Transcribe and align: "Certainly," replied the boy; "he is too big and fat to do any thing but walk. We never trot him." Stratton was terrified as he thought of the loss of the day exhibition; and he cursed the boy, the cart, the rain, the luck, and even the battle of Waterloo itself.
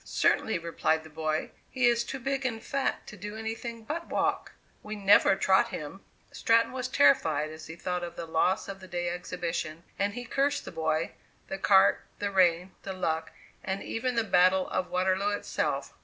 "Certainly," 0.03 0.57
replied 0.57 1.03
the 1.03 1.11
boy; 1.11 1.51
"he 1.69 1.85
is 1.85 2.03
too 2.03 2.17
big 2.17 2.43
and 2.43 2.63
fat 2.63 3.05
to 3.05 3.15
do 3.15 3.35
any 3.37 3.53
thing 3.53 3.83
but 3.83 4.07
walk. 4.07 4.53
We 4.81 4.95
never 4.95 5.35
trot 5.35 5.67
him." 5.67 6.01
Stratton 6.31 6.71
was 6.71 6.87
terrified 6.87 7.51
as 7.51 7.67
he 7.67 7.75
thought 7.75 8.03
of 8.03 8.15
the 8.15 8.25
loss 8.25 8.67
of 8.67 8.79
the 8.79 8.87
day 8.87 9.09
exhibition; 9.11 9.83
and 9.99 10.15
he 10.15 10.25
cursed 10.25 10.65
the 10.65 10.71
boy, 10.71 11.11
the 11.49 11.59
cart, 11.59 12.01
the 12.17 12.31
rain, 12.31 12.71
the 12.81 12.93
luck, 12.93 13.31
and 13.63 13.83
even 13.83 14.15
the 14.15 14.23
battle 14.23 14.67
of 14.71 14.89
Waterloo 14.89 15.29
itself. 15.35 15.93